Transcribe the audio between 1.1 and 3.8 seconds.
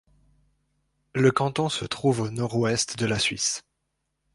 Le canton se trouve au nord-ouest de la Suisse.